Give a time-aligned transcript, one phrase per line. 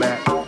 [0.00, 0.39] back.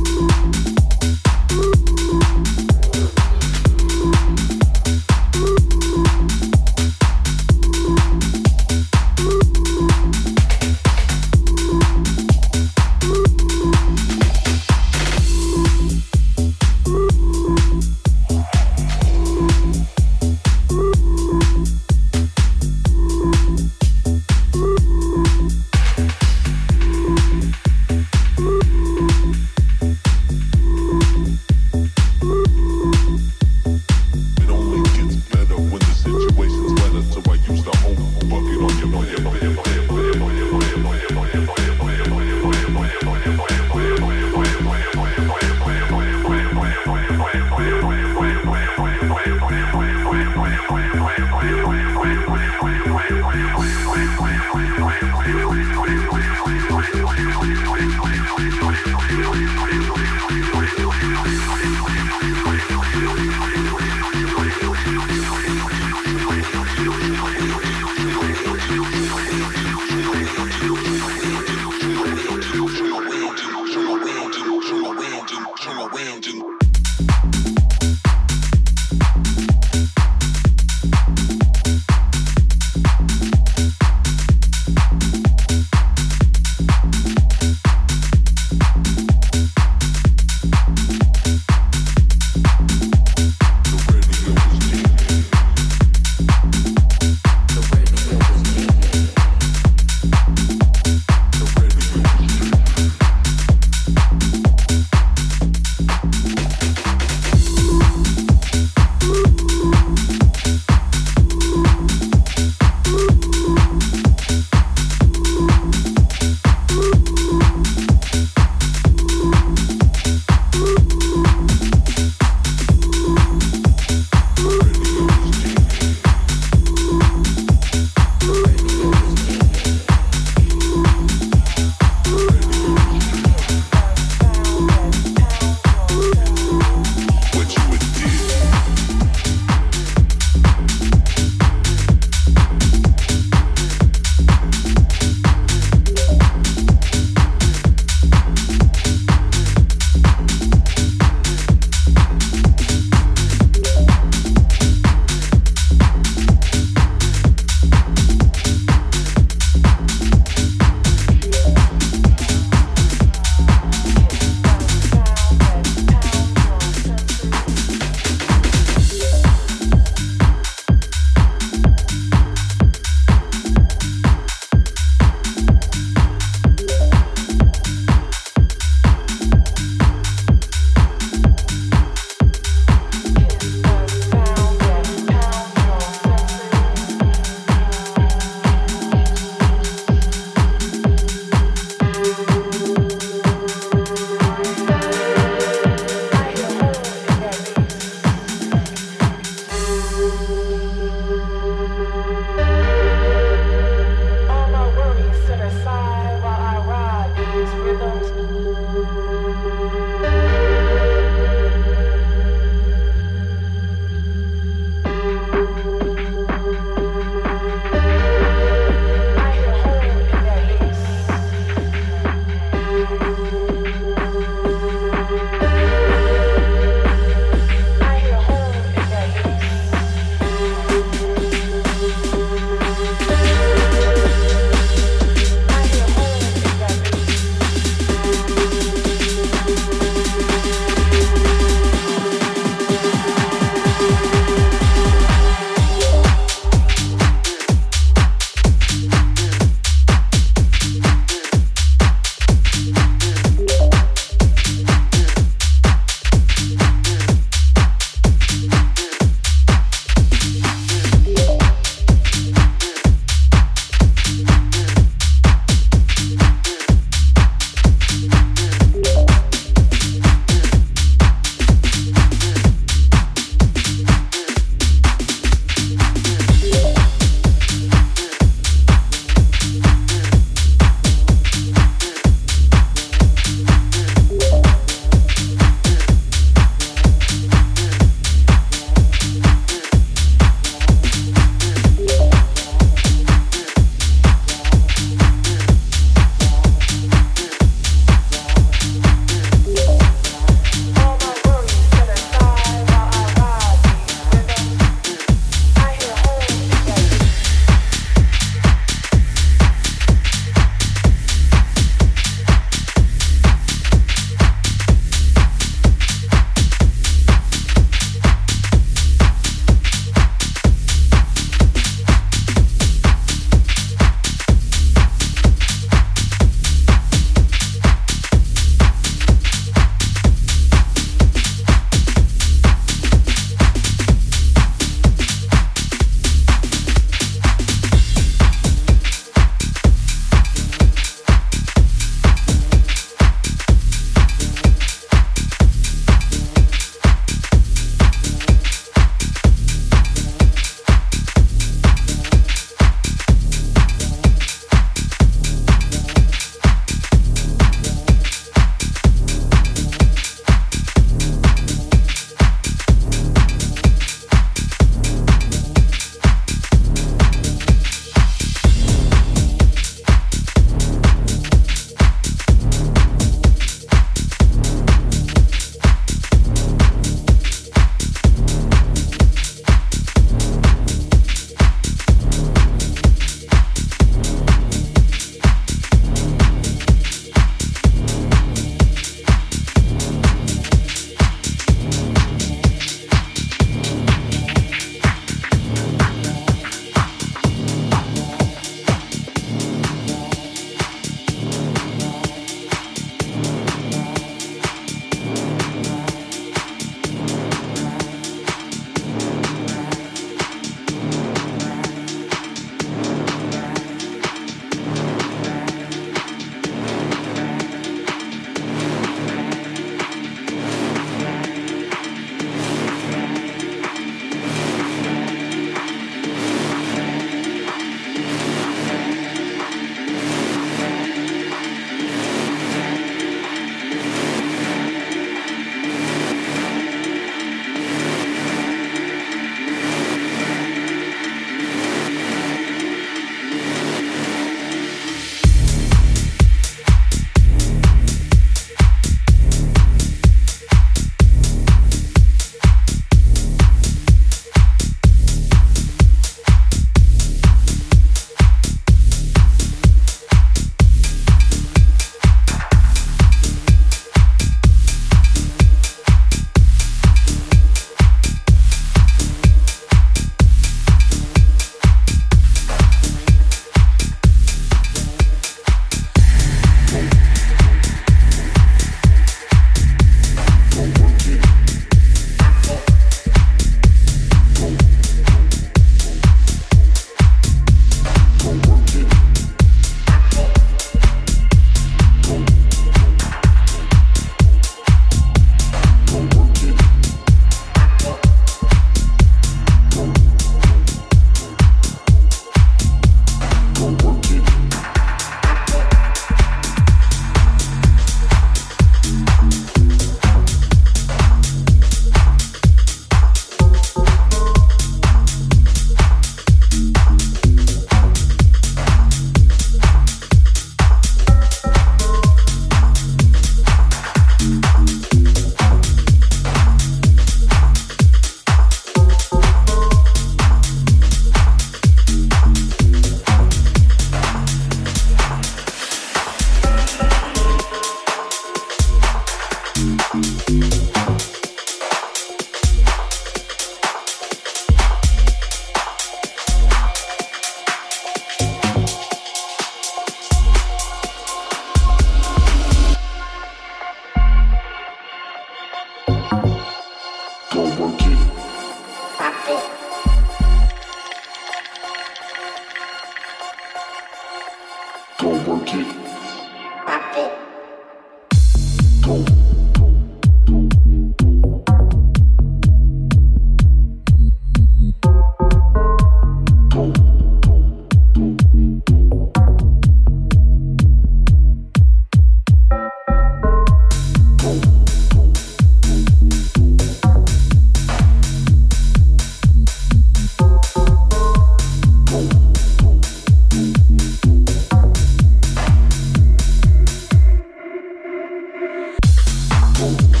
[599.61, 600.00] Thank